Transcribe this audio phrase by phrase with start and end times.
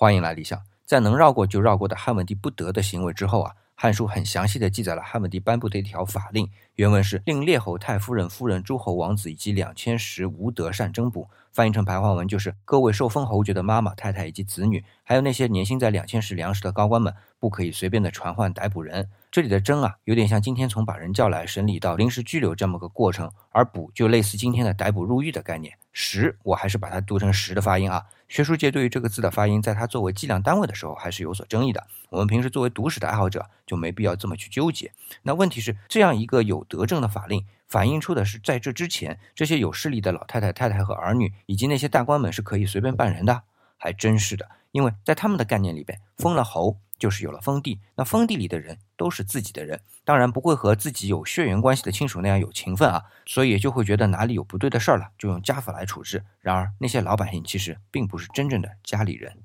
[0.00, 0.62] 欢迎来理想。
[0.86, 11.28] 在能绕过就绕过的汉文帝不得的行为之后啊，《汉书》很详细的记载了汉文帝颁布的一条法令，原文是令列侯、太夫人、夫人、诸侯王子以及两千石无德善征卜。
[11.50, 19.10] 翻译成白话文就是各位受封侯爵的妈妈、太太以及子女，还有那些年薪在两千石粮食的高官们，不可以随便的传唤逮捕人。
[19.32, 25.76] 这里的征啊，有点像今天从把人叫来审理到临时拘留这么个过程，而捕就类似今天的逮捕入狱的概念。
[26.00, 28.06] 十，我还是把它读成十的发音啊。
[28.28, 31.84] 学术界对于这个字的发音，在它作为计量单位的时候还是有所争议的。
[32.08, 34.92] 我们平时作为读史的爱好者，就没必要这么去纠结。
[35.22, 43.42] 那问题是，这样一个有德政的法令，反映出的是在这之前，这些有势力的老太太、太太和儿女，以及那些大官们是可以随便办人的，
[43.76, 44.48] 还真是的。
[44.72, 56.24] 因为在他们的概念里边，封了侯就是有了封地，那封地里的人都是自己的人，当然不会和自己有血缘关系的亲属那样有情分啊，所以就会觉得哪里有不对的事儿了，就用家法来处置。
[56.40, 59.38] 然而那些老百姓其实并不是真正的家里人。